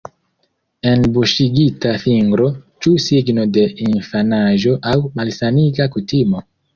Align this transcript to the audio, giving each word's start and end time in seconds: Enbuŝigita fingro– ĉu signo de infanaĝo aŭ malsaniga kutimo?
Enbuŝigita 0.91 1.91
fingro– 2.05 2.47
ĉu 2.85 2.93
signo 3.03 3.45
de 3.57 3.65
infanaĝo 3.89 4.73
aŭ 4.93 4.95
malsaniga 5.21 5.87
kutimo? 5.97 6.43